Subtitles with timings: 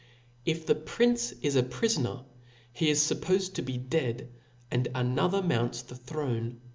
[0.47, 2.25] If the prince is a prifoner,
[2.73, 4.29] he is fuppofed tobc dead,
[4.71, 6.59] and another mounts the throne.